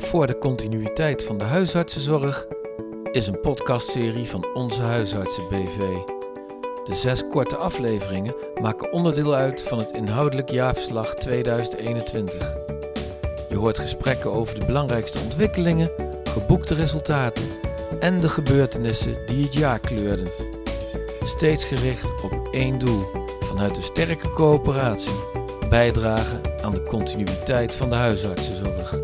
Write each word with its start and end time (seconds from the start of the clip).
Voor 0.00 0.26
de 0.26 0.38
continuïteit 0.38 1.24
van 1.24 1.38
de 1.38 1.44
huisartsenzorg 1.44 2.46
is 3.12 3.26
een 3.26 3.40
podcastserie 3.40 4.26
van 4.26 4.46
Onze 4.54 4.82
Huisartsen 4.82 5.48
BV. 5.48 5.78
De 6.84 6.94
zes 6.94 7.28
korte 7.28 7.56
afleveringen 7.56 8.34
maken 8.60 8.92
onderdeel 8.92 9.34
uit 9.34 9.62
van 9.62 9.78
het 9.78 9.90
inhoudelijk 9.90 10.50
jaarverslag 10.50 11.14
2021. 11.14 12.52
Je 13.48 13.56
hoort 13.56 13.78
gesprekken 13.78 14.32
over 14.32 14.58
de 14.58 14.66
belangrijkste 14.66 15.18
ontwikkelingen, 15.18 15.90
geboekte 16.24 16.74
resultaten 16.74 17.48
en 18.00 18.20
de 18.20 18.28
gebeurtenissen 18.28 19.26
die 19.26 19.44
het 19.44 19.54
jaar 19.54 19.80
kleurden. 19.80 20.28
Steeds 21.24 21.64
gericht 21.64 22.22
op 22.22 22.48
één 22.52 22.78
doel, 22.78 23.06
vanuit 23.40 23.76
een 23.76 23.82
sterke 23.82 24.30
coöperatie, 24.30 25.28
bijdragen 25.68 26.40
aan 26.62 26.72
de 26.72 26.82
continuïteit 26.82 27.74
van 27.74 27.88
de 27.88 27.94
huisartsenzorg. 27.94 28.98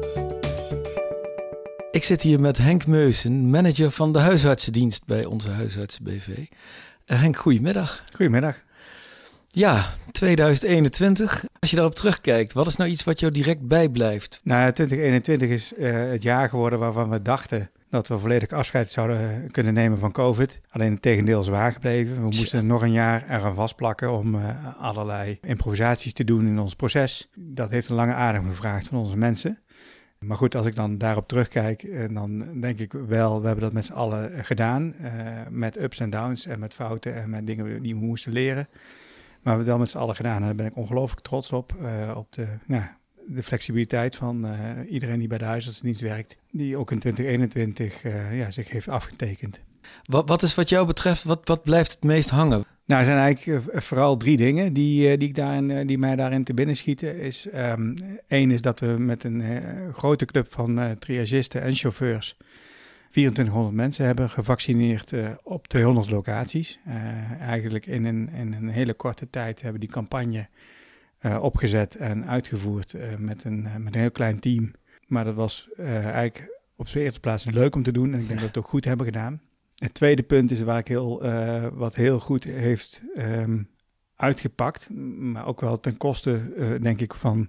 Ik 1.97 2.05
zit 2.05 2.23
hier 2.23 2.41
met 2.41 2.59
Henk 2.59 2.87
Meusen, 2.87 3.51
manager 3.51 3.91
van 3.91 4.13
de 4.13 4.19
huisartsendienst 4.19 5.07
bij 5.07 5.25
onze 5.25 5.51
huisartsen 5.51 6.05
BV. 6.05 6.29
Uh, 6.29 7.21
Henk, 7.21 7.37
goedemiddag. 7.37 8.05
Goedemiddag. 8.15 8.61
Ja, 9.49 9.85
2021. 10.13 11.45
Als 11.61 11.71
je 11.71 11.77
daarop 11.77 11.95
terugkijkt, 11.95 12.53
wat 12.53 12.67
is 12.67 12.77
nou 12.77 12.91
iets 12.91 13.05
wat 13.05 13.21
jou 13.21 13.33
direct 13.33 13.69
bijblijft? 13.69 14.41
Nou, 14.45 14.73
2021 14.73 15.49
is 15.49 15.73
uh, 15.73 16.11
het 16.11 16.23
jaar 16.23 16.49
geworden 16.49 16.79
waarvan 16.79 17.11
we 17.11 17.23
dachten 17.23 17.71
dat 17.91 18.09
we 18.09 18.19
volledig 18.19 18.51
afscheid 18.51 18.91
zouden 18.91 19.51
kunnen 19.51 19.75
nemen 19.75 19.99
van 19.99 20.13
COVID. 20.13 20.61
Alleen 20.71 20.93
het 20.93 21.03
tegendeel 21.03 21.41
is 21.41 21.49
waar 21.49 21.73
gebleven. 21.73 22.15
We 22.15 22.21
moesten 22.21 22.67
nog 22.67 22.83
een 22.83 22.93
jaar 22.93 23.25
eraan 23.29 23.55
vastplakken 23.55 24.13
om 24.13 24.35
uh, 24.35 24.43
allerlei 24.81 25.39
improvisaties 25.43 26.13
te 26.13 26.25
doen 26.25 26.47
in 26.47 26.59
ons 26.59 26.75
proces. 26.75 27.31
Dat 27.35 27.71
heeft 27.71 27.89
een 27.89 27.95
lange 27.95 28.15
adem 28.15 28.47
gevraagd 28.47 28.89
van 28.89 28.99
onze 28.99 29.17
mensen. 29.17 29.59
Maar 30.19 30.37
goed, 30.37 30.55
als 30.55 30.67
ik 30.67 30.75
dan 30.75 30.99
daarop 30.99 31.29
terugkijk, 31.29 31.83
uh, 31.83 32.05
dan 32.15 32.61
denk 32.61 32.79
ik 32.79 32.93
wel, 32.93 33.41
we 33.41 33.47
hebben 33.47 33.65
dat 33.65 33.73
met 33.73 33.85
z'n 33.85 33.93
allen 33.93 34.45
gedaan. 34.45 34.95
Uh, 35.01 35.11
met 35.51 35.79
ups 35.79 36.01
en 36.01 36.11
downs 36.11 36.47
en 36.47 36.59
met 36.59 36.75
fouten 36.75 37.15
en 37.15 37.31
met 37.31 37.47
dingen 37.47 37.83
die 37.83 37.95
we 37.95 38.05
moesten 38.05 38.33
leren. 38.33 38.67
Maar 38.67 38.77
we 39.43 39.49
hebben 39.49 39.59
het 39.59 39.67
wel 39.67 39.79
met 39.79 39.91
z'n 39.91 39.99
allen 39.99 40.17
gedaan 40.17 40.41
en 40.41 40.47
daar 40.47 40.55
ben 40.55 40.67
ik 40.67 40.77
ongelooflijk 40.77 41.21
trots 41.21 41.53
op. 41.53 41.75
op 42.17 42.33
de, 42.33 42.47
nou, 42.67 42.83
de 43.27 43.43
flexibiliteit 43.43 44.17
van 44.17 44.47
iedereen 44.89 45.19
die 45.19 45.29
bij 45.29 45.39
de 45.39 45.45
huisartsendienst 45.45 46.01
werkt, 46.01 46.37
die 46.51 46.77
ook 46.77 46.91
in 46.91 46.99
2021 46.99 48.05
uh, 48.05 48.39
ja, 48.39 48.51
zich 48.51 48.69
heeft 48.69 48.89
afgetekend. 48.89 49.61
Wat, 50.05 50.29
wat 50.29 50.43
is 50.43 50.55
wat 50.55 50.69
jou 50.69 50.87
betreft, 50.87 51.25
wat, 51.25 51.41
wat 51.45 51.63
blijft 51.63 51.93
het 51.93 52.05
meest 52.05 52.31
hangen? 52.31 52.65
Nou, 52.87 53.01
er 53.01 53.07
zijn 53.07 53.19
eigenlijk 53.19 53.67
uh, 53.67 53.81
vooral 53.81 54.17
drie 54.17 54.37
dingen 54.37 54.73
die, 54.73 55.17
die, 55.17 55.29
ik 55.29 55.35
daarin, 55.35 55.87
die 55.87 55.99
mij 55.99 56.17
daarin 56.17 56.45
te 56.45 56.55
binnen 56.55 56.77
schieten. 56.77 57.19
Is, 57.19 57.47
um, 57.55 57.97
één 58.29 58.51
is 58.51 58.61
dat 58.61 58.81
we 58.81 58.87
met 58.87 59.25
een 59.25 59.43
grote 59.93 60.25
club 60.25 60.53
van 60.53 60.97
triagisten 60.99 61.63
en 61.63 61.75
chauffeurs 61.75 62.37
2400 63.11 63.75
mensen 63.77 64.07
hebben 64.07 64.31
gevaccineerd 64.31 65.13
op 65.43 65.69
200 65.69 66.11
locaties. 66.11 66.79
eigenlijk 67.41 67.87
in 67.87 68.05
een, 68.05 68.29
in 68.29 68.53
een 68.53 68.69
hele 68.69 68.95
korte 68.95 69.31
tijd 69.31 69.63
hebben 69.63 69.81
die 69.81 69.91
campagne 69.91 70.49
uh, 71.27 71.43
opgezet 71.43 71.95
en 71.95 72.27
uitgevoerd 72.27 72.95
uh, 72.95 73.03
met, 73.19 73.45
een, 73.45 73.65
uh, 73.65 73.77
met 73.77 73.95
een 73.95 74.01
heel 74.01 74.11
klein 74.11 74.39
team. 74.39 74.73
Maar 75.07 75.25
dat 75.25 75.35
was 75.35 75.69
eigenlijk 75.77 76.61
op 76.77 76.89
zijn 76.89 77.05
eerste 77.05 77.21
plaats 77.21 77.45
leuk 77.45 77.75
om 77.75 77.83
te 77.83 77.93
doen 77.93 78.13
en 78.13 78.21
ik 78.21 78.29
denk 78.29 78.31
dat 78.31 78.41
we 78.41 78.47
het 78.47 78.59
ook 78.59 78.69
goed 78.69 78.85
hebben 78.85 79.07
gedaan. 79.07 79.41
Het 79.77 79.95
tweede 79.95 80.23
punt 80.23 80.51
is 80.51 80.63
waar 80.63 80.79
ik 80.79 80.89
heel, 80.89 81.23
wat 81.75 81.95
heel 81.95 82.21
goed 82.21 82.45
heeft 82.45 83.03
um, 83.17 83.69
uitgepakt, 84.15 84.89
maar 85.19 85.47
ook 85.47 85.61
wel 85.61 85.81
ten 85.81 85.97
koste, 85.97 86.41
denk 86.83 87.01
ik, 87.01 87.15
van 87.15 87.49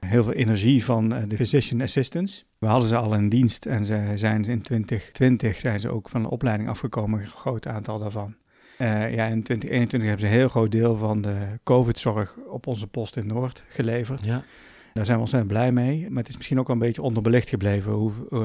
heel 0.00 0.24
veel 0.24 0.32
energie 0.32 0.84
van 0.84 1.08
de 1.08 1.36
physician 1.36 1.80
assistants. 1.80 2.44
We 2.58 2.66
hadden 2.66 2.88
ze 2.88 2.96
al 2.96 3.14
in 3.14 3.28
dienst 3.28 3.66
en 3.66 3.84
ze 3.84 4.12
zijn 4.14 4.44
in 4.44 4.62
2020 4.62 5.56
zijn 5.56 5.80
ze 5.80 5.88
ook 5.88 6.08
van 6.08 6.22
de 6.22 6.30
opleiding 6.30 6.68
afgekomen, 6.68 7.20
een 7.20 7.26
groot 7.26 7.66
aantal 7.66 7.98
daarvan. 7.98 8.34
Uh, 8.78 9.14
ja, 9.14 9.26
in 9.26 9.42
2021 9.42 10.08
hebben 10.08 10.26
ze 10.26 10.26
een 10.26 10.38
heel 10.38 10.48
groot 10.48 10.72
deel 10.72 10.96
van 10.96 11.20
de 11.20 11.58
COVID-zorg 11.62 12.36
op 12.36 12.66
onze 12.66 12.86
post 12.86 13.16
in 13.16 13.26
Noord 13.26 13.64
geleverd. 13.68 14.24
Ja. 14.24 14.42
Daar 14.94 15.04
zijn 15.04 15.16
we 15.16 15.22
ontzettend 15.22 15.52
blij 15.52 15.72
mee. 15.72 16.10
Maar 16.10 16.18
het 16.18 16.28
is 16.28 16.36
misschien 16.36 16.58
ook 16.58 16.66
wel 16.66 16.76
een 16.76 16.82
beetje 16.82 17.02
onderbelicht 17.02 17.48
gebleven 17.48 17.92
hoe, 17.92 18.12
uh, 18.30 18.40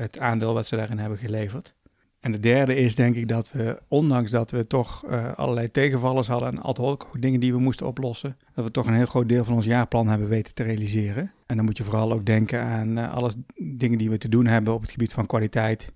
het 0.00 0.18
aandeel 0.18 0.54
wat 0.54 0.66
ze 0.66 0.76
daarin 0.76 0.98
hebben 0.98 1.18
geleverd. 1.18 1.74
En 2.26 2.32
de 2.32 2.40
derde 2.40 2.76
is 2.76 2.94
denk 2.94 3.16
ik 3.16 3.28
dat 3.28 3.52
we, 3.52 3.78
ondanks 3.88 4.30
dat 4.30 4.50
we 4.50 4.66
toch 4.66 5.04
uh, 5.08 5.32
allerlei 5.32 5.70
tegenvallers 5.70 6.26
hadden 6.26 6.48
en 6.48 6.62
ad 6.62 6.76
hoc 6.76 7.08
dingen 7.18 7.40
die 7.40 7.52
we 7.52 7.58
moesten 7.58 7.86
oplossen, 7.86 8.36
dat 8.54 8.64
we 8.64 8.70
toch 8.70 8.86
een 8.86 8.94
heel 8.94 9.06
groot 9.06 9.28
deel 9.28 9.44
van 9.44 9.54
ons 9.54 9.64
jaarplan 9.64 10.08
hebben 10.08 10.28
weten 10.28 10.54
te 10.54 10.62
realiseren. 10.62 11.32
En 11.46 11.56
dan 11.56 11.64
moet 11.64 11.76
je 11.76 11.84
vooral 11.84 12.12
ook 12.12 12.26
denken 12.26 12.60
aan 12.62 12.98
alles 13.10 13.34
dingen 13.56 13.98
die 13.98 14.10
we 14.10 14.18
te 14.18 14.28
doen 14.28 14.46
hebben 14.46 14.74
op 14.74 14.80
het 14.80 14.90
gebied 14.90 15.12
van 15.12 15.26
kwaliteit, 15.26 15.92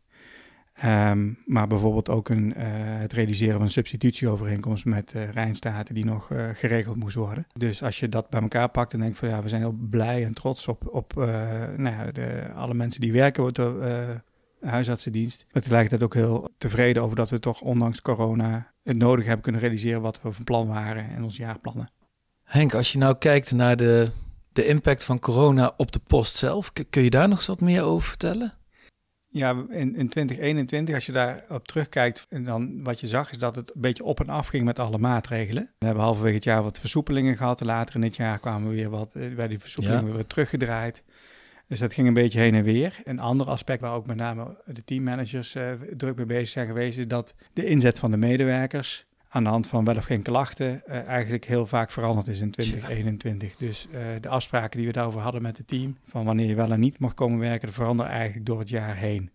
Um, 0.84 1.38
maar 1.46 1.66
bijvoorbeeld 1.66 2.08
ook 2.08 2.28
een, 2.28 2.54
uh, 2.56 2.64
het 3.00 3.12
realiseren 3.12 3.54
van 3.54 3.62
een 3.62 3.70
substitutieovereenkomst 3.70 4.84
met 4.84 5.12
uh, 5.16 5.30
Rijnstaten 5.30 5.94
die 5.94 6.04
nog 6.04 6.30
uh, 6.30 6.48
geregeld 6.52 6.96
moest 6.96 7.16
worden. 7.16 7.46
Dus 7.52 7.82
als 7.82 8.00
je 8.00 8.08
dat 8.08 8.30
bij 8.30 8.40
elkaar 8.40 8.68
pakt, 8.68 8.90
dan 8.90 9.00
denk 9.00 9.12
ik 9.12 9.18
van 9.18 9.28
ja, 9.28 9.42
we 9.42 9.48
zijn 9.48 9.60
heel 9.60 9.78
blij 9.88 10.24
en 10.24 10.32
trots 10.32 10.68
op, 10.68 10.88
op 10.94 11.12
nou 11.76 11.82
ja, 11.82 12.10
de, 12.12 12.50
alle 12.54 12.74
mensen 12.74 13.00
die 13.00 13.12
werken 13.12 13.44
huisartsendienst. 14.60 15.46
Maar 15.52 15.62
tegelijkertijd 15.62 16.02
ook 16.02 16.14
heel 16.14 16.48
tevreden 16.58 17.02
over 17.02 17.16
dat 17.16 17.30
we 17.30 17.40
toch 17.40 17.60
ondanks 17.60 18.02
corona 18.02 18.72
het 18.82 18.96
nodig 18.96 19.24
hebben 19.24 19.42
kunnen 19.42 19.60
realiseren 19.60 20.00
wat 20.00 20.22
we 20.22 20.32
van 20.32 20.44
plan 20.44 20.68
waren 20.68 21.10
in 21.10 21.22
onze 21.22 21.42
jaarplannen. 21.42 21.90
Henk, 22.42 22.74
als 22.74 22.92
je 22.92 22.98
nou 22.98 23.16
kijkt 23.18 23.52
naar 23.52 23.76
de, 23.76 24.08
de 24.52 24.66
impact 24.66 25.04
van 25.04 25.18
corona 25.18 25.74
op 25.76 25.92
de 25.92 26.00
post 26.06 26.36
zelf, 26.36 26.72
kun 26.90 27.02
je 27.02 27.10
daar 27.10 27.28
nog 27.28 27.36
eens 27.36 27.46
wat 27.46 27.60
meer 27.60 27.82
over 27.82 28.08
vertellen? 28.08 28.54
Ja, 29.32 29.50
in, 29.50 29.96
in 29.96 30.08
2021, 30.08 30.94
als 30.94 31.06
je 31.06 31.12
daarop 31.12 31.66
terugkijkt, 31.66 32.26
en 32.28 32.44
dan 32.44 32.82
wat 32.82 33.00
je 33.00 33.06
zag, 33.06 33.30
is 33.30 33.38
dat 33.38 33.54
het 33.54 33.74
een 33.74 33.80
beetje 33.80 34.04
op 34.04 34.20
en 34.20 34.28
af 34.28 34.46
ging 34.46 34.64
met 34.64 34.78
alle 34.78 34.98
maatregelen. 34.98 35.70
We 35.78 35.86
hebben 35.86 36.04
halverwege 36.04 36.34
het 36.34 36.44
jaar 36.44 36.62
wat 36.62 36.80
versoepelingen 36.80 37.36
gehad. 37.36 37.60
Later 37.60 37.94
in 37.94 38.02
het 38.02 38.16
jaar 38.16 38.38
kwamen 38.38 38.68
we 38.68 38.74
weer 38.74 38.90
wat, 38.90 39.16
bij 39.36 39.48
die 39.48 39.58
versoepelingen 39.58 40.06
ja. 40.06 40.12
weer 40.12 40.26
teruggedraaid. 40.26 41.02
Dus 41.70 41.78
dat 41.78 41.92
ging 41.92 42.06
een 42.06 42.14
beetje 42.14 42.40
heen 42.40 42.54
en 42.54 42.62
weer. 42.62 43.00
Een 43.04 43.18
ander 43.18 43.46
aspect 43.46 43.80
waar 43.80 43.94
ook 43.94 44.06
met 44.06 44.16
name 44.16 44.56
de 44.66 44.84
teammanagers 44.84 45.54
uh, 45.54 45.72
druk 45.96 46.16
mee 46.16 46.26
bezig 46.26 46.48
zijn 46.48 46.66
geweest, 46.66 46.98
is 46.98 47.08
dat 47.08 47.34
de 47.52 47.64
inzet 47.64 47.98
van 47.98 48.10
de 48.10 48.16
medewerkers 48.16 49.04
aan 49.28 49.44
de 49.44 49.50
hand 49.50 49.66
van 49.66 49.84
wel 49.84 49.96
of 49.96 50.04
geen 50.04 50.22
klachten 50.22 50.82
uh, 50.88 51.06
eigenlijk 51.06 51.44
heel 51.44 51.66
vaak 51.66 51.90
veranderd 51.90 52.28
is 52.28 52.40
in 52.40 52.50
2021. 52.50 53.56
Dus 53.56 53.88
uh, 53.92 54.00
de 54.20 54.28
afspraken 54.28 54.78
die 54.78 54.86
we 54.86 54.92
daarover 54.92 55.20
hadden 55.20 55.42
met 55.42 55.56
het 55.56 55.66
team, 55.66 55.96
van 56.06 56.24
wanneer 56.24 56.46
je 56.46 56.54
wel 56.54 56.72
en 56.72 56.80
niet 56.80 56.98
mag 56.98 57.14
komen 57.14 57.38
werken, 57.38 57.72
veranderen 57.72 58.12
eigenlijk 58.12 58.46
door 58.46 58.58
het 58.58 58.68
jaar 58.68 58.96
heen. 58.96 59.30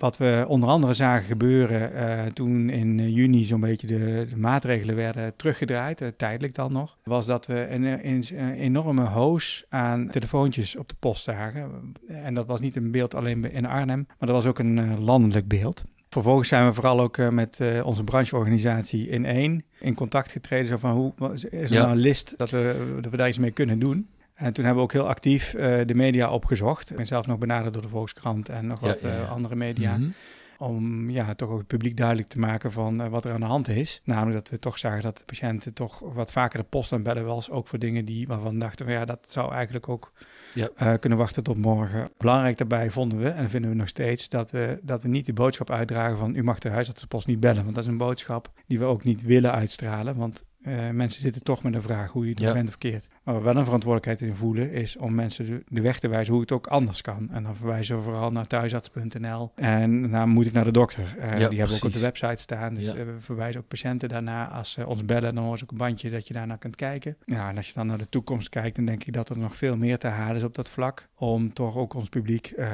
Wat 0.00 0.16
we 0.16 0.44
onder 0.48 0.68
andere 0.68 0.94
zagen 0.94 1.26
gebeuren 1.26 1.92
uh, 1.92 2.32
toen 2.32 2.70
in 2.70 3.12
juni 3.12 3.44
zo'n 3.44 3.60
beetje 3.60 3.86
de, 3.86 4.26
de, 4.28 4.36
maatregelen 4.36 4.96
werden 4.96 5.36
teruggedraaid, 5.36 6.12
tijdelijk 6.16 6.54
dan 6.54 6.72
nog, 6.72 6.96
was 7.04 7.26
dat 7.26 7.46
we 7.46 7.66
een, 7.68 7.82
een, 7.82 8.24
een, 8.34 8.52
enorme 8.52 9.04
hoos 9.04 9.64
aan 9.68 10.08
telefoontjes 10.10 10.76
op 10.76 10.88
de 10.88 10.94
post 10.98 11.22
zagen. 11.22 11.94
En 12.06 12.34
dat 12.34 12.46
was 12.46 12.60
niet 12.60 12.76
een 12.76 12.90
beeld 12.90 13.14
alleen 13.14 13.52
in 13.52 13.66
Arnhem, 13.66 14.04
maar 14.06 14.28
dat 14.28 14.36
was 14.36 14.46
ook 14.46 14.58
een 14.58 15.00
landelijk 15.00 15.48
beeld. 15.48 15.84
Vervolgens 16.08 16.48
zijn 16.48 16.66
we 16.66 16.72
vooral 16.72 17.00
ook 17.00 17.30
met 17.30 17.60
onze 17.82 18.04
brancheorganisatie 18.04 19.08
in 19.08 19.24
één 19.24 19.64
in 19.78 19.94
contact 19.94 20.30
getreden. 20.30 20.66
Zo 20.66 20.76
van, 20.76 20.90
hoe, 20.90 21.32
is 21.32 21.44
er 21.44 21.72
ja. 21.72 21.80
nou 21.80 21.90
een 21.90 21.98
list 21.98 22.38
dat 22.38 22.50
we, 22.50 22.96
dat 23.00 23.10
we 23.10 23.16
daar 23.16 23.28
iets 23.28 23.38
mee 23.38 23.50
kunnen 23.50 23.78
doen? 23.78 24.08
En 24.40 24.52
toen 24.52 24.64
hebben 24.64 24.82
we 24.82 24.88
ook 24.88 24.92
heel 24.92 25.08
actief 25.08 25.54
uh, 25.54 25.80
de 25.86 25.94
media 25.94 26.30
opgezocht. 26.30 26.90
Ik 26.90 26.96
ben 26.96 27.06
zelf 27.06 27.26
nog 27.26 27.38
benaderd 27.38 27.72
door 27.72 27.82
de 27.82 27.88
Volkskrant 27.88 28.48
en 28.48 28.66
nog 28.66 28.80
wat 28.80 29.00
ja, 29.00 29.08
ja, 29.08 29.24
andere 29.24 29.54
media. 29.54 29.96
Mm 29.96 30.02
-hmm. 30.02 30.14
Om 30.58 31.10
ja, 31.10 31.34
toch 31.34 31.48
ook 31.48 31.58
het 31.58 31.66
publiek 31.66 31.96
duidelijk 31.96 32.28
te 32.28 32.38
maken 32.38 32.72
van 32.72 33.02
uh, 33.02 33.08
wat 33.08 33.24
er 33.24 33.32
aan 33.32 33.40
de 33.40 33.46
hand 33.46 33.68
is. 33.68 34.00
Namelijk 34.04 34.36
dat 34.36 34.48
we 34.48 34.58
toch 34.58 34.78
zagen 34.78 35.02
dat 35.02 35.18
de 35.18 35.24
patiënten 35.24 35.74
toch 35.74 35.98
wat 35.98 36.32
vaker 36.32 36.58
de 36.58 36.64
post 36.68 36.92
aan 36.92 37.02
bellen 37.02 37.24
was. 37.24 37.50
Ook 37.50 37.66
voor 37.66 37.78
dingen 37.78 38.04
die, 38.04 38.26
waarvan 38.26 38.52
we 38.52 38.58
dachten 38.58 38.84
van 38.84 38.94
ja, 38.94 39.04
dat 39.04 39.26
zou 39.28 39.52
eigenlijk 39.52 39.88
ook 39.88 40.12
ja. 40.54 40.68
uh, 40.82 40.94
kunnen 41.00 41.18
wachten 41.18 41.42
tot 41.42 41.56
morgen. 41.56 42.10
Belangrijk 42.18 42.58
daarbij 42.58 42.90
vonden 42.90 43.18
we, 43.18 43.28
en 43.28 43.50
vinden 43.50 43.70
we 43.70 43.76
nog 43.76 43.88
steeds, 43.88 44.28
dat 44.28 44.50
we, 44.50 44.78
dat 44.82 45.02
we 45.02 45.08
niet 45.08 45.26
de 45.26 45.32
boodschap 45.32 45.70
uitdragen 45.70 46.18
van 46.18 46.34
u 46.34 46.42
mag 46.42 46.58
de 46.58 46.68
huisartsenpost 46.68 47.26
niet 47.26 47.40
bellen. 47.40 47.62
Want 47.62 47.74
dat 47.74 47.84
is 47.84 47.90
een 47.90 47.96
boodschap 47.96 48.52
die 48.66 48.78
we 48.78 48.84
ook 48.84 49.04
niet 49.04 49.22
willen 49.22 49.52
uitstralen. 49.52 50.16
Want 50.16 50.44
uh, 50.62 50.90
mensen 50.90 51.20
zitten 51.20 51.42
toch 51.42 51.62
met 51.62 51.74
een 51.74 51.82
vraag 51.82 52.10
hoe 52.10 52.24
je 52.24 52.30
het 52.30 52.40
ja. 52.40 52.52
bent 52.52 52.64
of 52.64 52.70
verkeerd. 52.70 53.08
Waar 53.22 53.34
we 53.34 53.40
wel 53.40 53.56
een 53.56 53.64
verantwoordelijkheid 53.64 54.30
in 54.30 54.36
voelen, 54.36 54.72
is 54.72 54.96
om 54.96 55.14
mensen 55.14 55.64
de, 55.68 55.80
weg 55.80 55.98
te 55.98 56.08
wijzen 56.08 56.32
hoe 56.32 56.42
het 56.42 56.52
ook 56.52 56.66
anders 56.66 57.02
kan. 57.02 57.28
En 57.30 57.42
dan 57.42 57.56
verwijzen 57.56 57.96
we 57.96 58.02
vooral 58.02 58.30
naar 58.30 58.46
thuisarts.nl. 58.46 59.52
En 59.54 60.10
dan 60.10 60.28
moet 60.28 60.46
ik 60.46 60.52
naar 60.52 60.64
de 60.64 60.70
dokter. 60.70 61.16
Uh, 61.18 61.24
ja, 61.24 61.30
die 61.30 61.58
hebben 61.58 61.66
we 61.66 61.74
ook 61.74 61.84
op 61.84 61.92
de 61.92 62.00
website 62.00 62.42
staan. 62.42 62.74
Dus 62.74 62.84
ja. 62.84 62.94
we 62.94 63.14
verwijzen 63.18 63.60
ook 63.60 63.68
patiënten 63.68 64.08
daarna. 64.08 64.48
Als 64.48 64.70
ze 64.70 64.86
ons 64.86 65.04
bellen, 65.04 65.34
dan 65.34 65.42
horen 65.42 65.58
ze 65.58 65.64
ook 65.64 65.70
een 65.70 65.76
bandje 65.76 66.10
dat 66.10 66.28
je 66.28 66.34
daarna 66.34 66.56
kunt 66.56 66.76
kijken. 66.76 67.16
Ja, 67.24 67.48
en 67.48 67.56
als 67.56 67.66
je 67.66 67.74
dan 67.74 67.86
naar 67.86 67.98
de 67.98 68.08
toekomst 68.08 68.48
kijkt, 68.48 68.76
dan 68.76 68.84
denk 68.84 69.04
ik 69.04 69.12
dat 69.12 69.28
er 69.28 69.38
nog 69.38 69.56
veel 69.56 69.76
meer 69.76 69.98
te 69.98 70.06
halen 70.06 70.36
is 70.36 70.44
op 70.44 70.54
dat 70.54 70.70
vlak. 70.70 71.08
Om 71.14 71.52
toch 71.52 71.76
ook 71.76 71.94
ons 71.94 72.08
publiek 72.08 72.52
uh, 72.56 72.66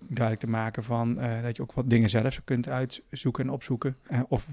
duidelijk 0.00 0.40
te 0.40 0.48
maken 0.48 0.84
van 0.84 1.18
dat 1.42 1.56
je 1.56 1.62
ook 1.62 1.72
wat 1.72 1.90
dingen 1.90 2.10
zelf 2.10 2.40
kunt 2.44 2.68
uitzoeken 2.68 3.44
en 3.44 3.50
opzoeken. 3.50 3.96
of 4.28 4.48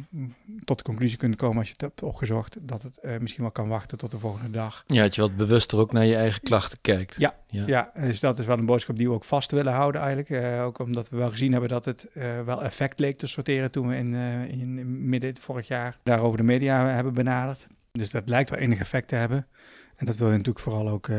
tot 0.64 0.78
de 0.78 0.84
conclusie 0.84 1.18
kunt 1.18 1.36
komen 1.36 1.58
als 1.58 1.68
je 1.68 1.74
het 1.74 1.82
hebt 1.82 2.04
opgezocht, 2.04 2.58
dat 2.62 2.82
het 2.82 3.20
misschien 3.20 3.44
wel 3.44 3.52
kan 3.52 3.68
wachten 3.68 3.98
tot 3.98 4.12
de 4.12 4.18
volgende 4.18 4.52
dag. 4.52 4.84
Ja, 4.88 5.02
dat 5.02 5.16
je 5.16 5.22
wat 5.22 5.41
bewuster 5.46 5.80
ook 5.80 5.92
naar 5.92 6.06
je 6.06 6.16
eigen 6.16 6.42
klachten 6.42 6.78
kijkt. 6.82 7.16
Ja, 7.18 7.36
ja. 7.48 7.92
dus 8.00 8.20
dat 8.20 8.40
is 8.40 8.46
wel 8.46 8.58
een 8.58 8.66
boodschap 8.66 8.98
die 8.98 9.08
we 9.08 9.14
ook 9.14 9.24
vast 9.24 9.52
willen 9.52 9.74
houden 9.74 10.02
eigenlijk. 10.02 10.62
ook 10.62 10.80
omdat 10.80 11.10
we 11.10 11.18
wel 11.18 11.30
gezien 11.30 11.52
hebben 11.52 11.70
dat 11.70 11.86
het 11.86 12.08
wel 12.46 12.64
effect 12.64 13.00
leek 13.00 13.18
te 13.18 13.28
sorteren 13.28 13.72
toen 13.72 13.88
we 13.88 13.96
in, 13.96 14.14
in 14.50 15.10
midden 15.10 15.38
vorig 15.38 15.68
jaar 15.68 15.98
daarover 16.04 16.38
de 16.38 16.44
media 16.44 16.88
hebben 16.88 17.14
benaderd. 17.14 17.68
Dus 17.92 18.10
dat 18.10 18.30
lijkt 18.30 18.50
wel 18.50 18.60
enig 18.60 18.80
effect 18.80 19.08
te 19.08 19.16
hebben. 19.16 19.48
En 19.96 20.06
dat 20.06 20.16
wil 20.16 20.28
je 20.28 20.38
natuurlijk 20.38 20.66
vooral 20.66 20.90
ook 20.90 21.10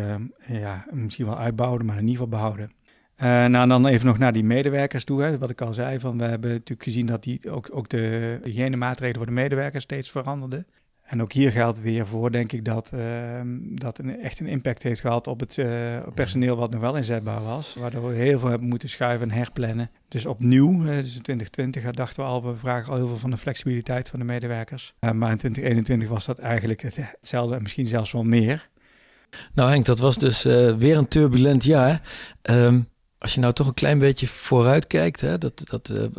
ja, 0.47 0.87
misschien 0.91 1.27
wel 1.27 1.39
uitbouwen, 1.39 1.85
maar 1.85 1.99
in 1.99 2.09
ieder 2.09 2.23
geval 2.23 2.39
behouden. 2.39 2.73
Uh, 3.23 3.45
nou, 3.45 3.69
dan 3.69 3.87
even 3.87 4.07
nog 4.07 4.19
naar 4.19 4.33
die 4.33 4.45
medewerkers 4.45 5.05
toe. 5.05 5.23
Hè. 5.23 5.39
Wat 5.39 5.51
ik 5.51 5.61
al 5.61 5.75
zei, 5.75 6.01
van 6.01 6.19
we 6.19 6.25
hebben 6.25 6.51
natuurlijk 6.51 6.83
gezien 6.83 7.07
dat 7.07 7.23
die, 7.23 7.51
ook, 7.51 7.69
ook 7.73 7.89
de 7.89 8.39
hygiënemaatregelen 8.43 9.17
voor 9.17 9.35
de 9.35 9.41
medewerkers 9.41 9.85
steeds 9.85 10.11
veranderden. 10.11 10.67
En 11.13 11.23
ook 11.23 11.33
hier 11.33 11.53
geldt 11.53 11.81
weer 11.81 12.07
voor, 12.07 12.31
denk 12.31 12.53
ik, 12.53 12.65
dat 12.65 12.91
uh, 12.95 13.41
dat 13.57 13.99
een, 13.99 14.21
echt 14.21 14.41
een 14.41 14.47
impact 14.47 14.83
heeft 14.83 15.01
gehad 15.01 15.27
op 15.27 15.41
het 15.41 15.57
uh, 15.57 15.99
personeel 16.15 16.57
wat 16.57 16.71
nog 16.71 16.81
wel 16.81 16.97
inzetbaar 16.97 17.43
was. 17.43 17.75
Waardoor 17.75 18.09
we 18.09 18.15
heel 18.15 18.39
veel 18.39 18.49
hebben 18.49 18.69
moeten 18.69 18.89
schuiven 18.89 19.31
en 19.31 19.37
herplannen. 19.37 19.91
Dus 20.09 20.27
opnieuw, 20.27 20.85
dus 20.85 21.17
in 21.17 21.23
2020 21.23 21.91
dachten 21.91 22.23
we 22.23 22.29
al, 22.29 22.45
we 22.45 22.57
vragen 22.57 22.93
al 22.93 22.99
heel 22.99 23.07
veel 23.07 23.17
van 23.17 23.31
de 23.31 23.37
flexibiliteit 23.37 24.09
van 24.09 24.19
de 24.19 24.25
medewerkers. 24.25 24.95
maar 25.01 25.31
in 25.31 25.39
2021 25.39 26.09
was 26.09 26.27
dat 26.27 26.39
eigenlijk 26.39 26.83
hetzelfde 26.83 27.55
en 27.55 27.63
misschien 27.63 27.87
zelfs 27.87 28.13
wel 28.13 28.25
meer. 28.25 28.69
Nou 29.55 29.71
Henk, 29.71 29.87
dat 29.87 29.99
was 29.99 30.19
dus 30.19 30.43
weer 30.77 30.97
een 30.97 31.09
turbulent 31.09 31.65
jaar. 31.65 32.03
Um, 32.43 32.89
als 33.19 33.35
je 33.35 33.41
nou 33.41 33.53
toch 33.53 33.67
een 33.67 33.75
klein 33.75 33.99
beetje 33.99 34.29
vooruit 34.29 34.87
kijkt, 34.87 35.21
hè, 35.21 35.39
dat, 35.39 35.63
dat, 35.65 36.11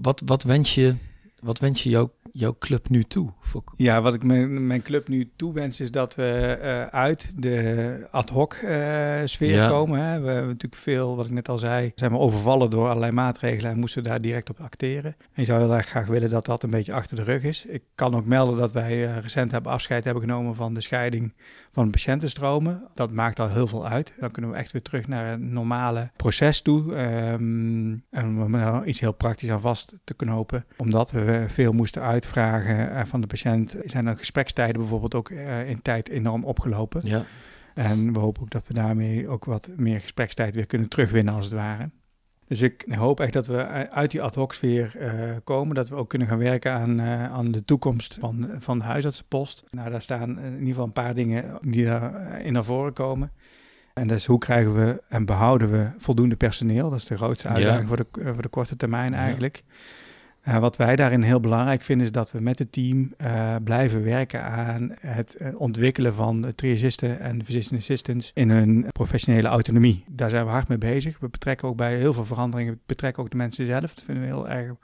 wat, 0.00 0.22
wat, 0.24 0.42
wens 0.42 0.74
je, 0.74 0.94
wat 1.40 1.58
wens 1.58 1.82
je 1.82 1.88
jou, 1.90 2.08
jouw 2.38 2.56
club 2.58 2.88
nu 2.88 3.02
toe? 3.02 3.32
Ja, 3.76 4.02
wat 4.02 4.14
ik 4.14 4.22
mijn, 4.22 4.66
mijn 4.66 4.82
club 4.82 5.08
nu 5.08 5.30
toewens 5.36 5.80
is 5.80 5.90
dat 5.90 6.14
we 6.14 6.58
uh, 6.62 6.86
uit 6.86 7.32
de 7.36 8.06
ad 8.10 8.30
hoc 8.30 8.54
uh, 8.64 9.16
sfeer 9.24 9.68
komen. 9.68 10.00
Hè. 10.00 10.20
We 10.20 10.28
hebben 10.28 10.46
natuurlijk 10.46 10.82
veel, 10.82 11.16
wat 11.16 11.26
ik 11.26 11.32
net 11.32 11.48
al 11.48 11.58
zei, 11.58 11.92
zijn 11.94 12.10
we 12.10 12.18
overvallen 12.18 12.70
door 12.70 12.86
allerlei 12.86 13.12
maatregelen 13.12 13.70
en 13.70 13.78
moesten 13.78 14.02
daar 14.02 14.20
direct 14.20 14.50
op 14.50 14.60
acteren. 14.60 15.16
En 15.18 15.28
je 15.34 15.44
zou 15.44 15.60
heel 15.60 15.74
erg 15.74 15.86
graag 15.86 16.06
willen 16.06 16.30
dat 16.30 16.46
dat 16.46 16.62
een 16.62 16.70
beetje 16.70 16.92
achter 16.92 17.16
de 17.16 17.22
rug 17.22 17.42
is. 17.42 17.66
Ik 17.66 17.82
kan 17.94 18.14
ook 18.14 18.26
melden 18.26 18.56
dat 18.56 18.72
wij 18.72 18.96
uh, 18.96 19.18
recent 19.18 19.52
hebben 19.52 19.72
afscheid 19.72 20.04
hebben 20.04 20.22
genomen 20.22 20.54
van 20.54 20.74
de 20.74 20.80
scheiding 20.80 21.32
van 21.70 21.90
patiëntenstromen. 21.90 22.82
Dat 22.94 23.12
maakt 23.12 23.40
al 23.40 23.48
heel 23.48 23.66
veel 23.66 23.86
uit. 23.86 24.14
Dan 24.20 24.30
kunnen 24.30 24.50
we 24.50 24.56
echt 24.56 24.72
weer 24.72 24.82
terug 24.82 25.08
naar 25.08 25.32
een 25.32 25.52
normale 25.52 26.10
proces 26.16 26.60
toe. 26.60 26.96
Um, 26.96 28.04
en 28.10 28.42
om 28.42 28.54
er 28.54 28.86
iets 28.86 29.00
heel 29.00 29.12
praktisch 29.12 29.50
aan 29.50 29.60
vast 29.60 29.94
te 30.04 30.14
knopen. 30.14 30.64
Omdat 30.76 31.10
we 31.10 31.44
veel 31.48 31.72
moesten 31.72 32.02
uitvragen 32.36 33.06
van 33.06 33.20
de 33.20 33.26
patiënt 33.26 33.76
zijn 33.84 34.06
er 34.06 34.16
gesprekstijden 34.16 34.76
bijvoorbeeld 34.80 35.14
ook 35.14 35.30
uh, 35.30 35.68
in 35.68 35.82
tijd 35.82 36.08
enorm 36.08 36.44
opgelopen. 36.44 37.00
Ja. 37.04 37.22
En 37.74 38.12
we 38.12 38.18
hopen 38.18 38.42
ook 38.42 38.50
dat 38.50 38.66
we 38.66 38.74
daarmee 38.74 39.28
ook 39.28 39.44
wat 39.44 39.70
meer 39.76 40.00
gesprekstijd 40.00 40.54
weer 40.54 40.66
kunnen 40.66 40.88
terugwinnen 40.88 41.34
als 41.34 41.44
het 41.44 41.54
ware. 41.54 41.90
Dus 42.46 42.62
ik 42.62 42.86
hoop 42.90 43.20
echt 43.20 43.32
dat 43.32 43.46
we 43.46 43.66
uit 43.90 44.10
die 44.10 44.22
ad 44.22 44.34
hoc 44.34 44.54
sfeer 44.54 44.96
uh, 45.00 45.36
komen. 45.44 45.74
Dat 45.74 45.88
we 45.88 45.94
ook 45.94 46.08
kunnen 46.08 46.28
gaan 46.28 46.38
werken 46.38 46.72
aan, 46.72 47.00
uh, 47.00 47.32
aan 47.32 47.50
de 47.50 47.64
toekomst 47.64 48.16
van, 48.20 48.50
van 48.58 48.78
de 48.78 48.84
huisartsenpost. 48.84 49.64
Nou, 49.70 49.90
daar 49.90 50.02
staan 50.02 50.38
in 50.38 50.52
ieder 50.52 50.68
geval 50.68 50.84
een 50.84 50.92
paar 50.92 51.14
dingen 51.14 51.58
die 51.60 51.84
daar 51.84 52.40
in 52.40 52.52
naar 52.52 52.64
voren 52.64 52.92
komen. 52.92 53.32
En 53.94 54.06
dus 54.06 54.26
hoe 54.26 54.38
krijgen 54.38 54.74
we 54.74 55.02
en 55.08 55.24
behouden 55.24 55.70
we 55.70 55.90
voldoende 55.98 56.36
personeel? 56.36 56.90
Dat 56.90 56.98
is 56.98 57.04
de 57.04 57.16
grootste 57.16 57.48
uitdaging 57.48 57.88
voor, 57.88 57.96
de, 57.96 58.06
voor 58.32 58.42
de 58.42 58.48
korte 58.48 58.76
termijn 58.76 59.14
eigenlijk. 59.14 59.56
Ja. 59.66 59.74
Uh, 60.48 60.58
wat 60.58 60.76
wij 60.76 60.96
daarin 60.96 61.22
heel 61.22 61.40
belangrijk 61.40 61.82
vinden 61.82 62.06
is 62.06 62.12
dat 62.12 62.32
we 62.32 62.40
met 62.40 62.58
het 62.58 62.72
team 62.72 63.14
uh, 63.20 63.56
blijven 63.64 64.04
werken 64.04 64.42
aan 64.42 64.94
het 65.00 65.36
uh, 65.40 65.48
ontwikkelen 65.56 66.14
van 66.14 66.52
triagisten 66.54 67.20
en 67.20 67.44
physician 67.44 67.78
assistants 67.78 68.30
in 68.34 68.50
hun 68.50 68.86
professionele 68.92 69.48
autonomie. 69.48 70.04
Daar 70.08 70.30
zijn 70.30 70.44
we 70.44 70.50
hard 70.50 70.68
mee 70.68 70.78
bezig. 70.78 71.18
We 71.18 71.28
betrekken 71.28 71.68
ook 71.68 71.76
bij 71.76 71.96
heel 71.96 72.12
veel 72.12 72.24
veranderingen, 72.24 72.80
betrekken 72.86 73.22
ook 73.22 73.30
de 73.30 73.36
mensen 73.36 73.66
zelf. 73.66 73.94
Dat 73.94 74.02
vinden 74.04 74.24
we 74.24 74.30
heel 74.30 74.48
erg 74.48 74.74